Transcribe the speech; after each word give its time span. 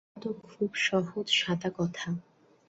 ইহা 0.07 0.19
তো 0.23 0.29
খুব 0.47 0.69
সহজ 0.87 1.27
সাদা 1.39 1.69
কথা। 1.77 2.07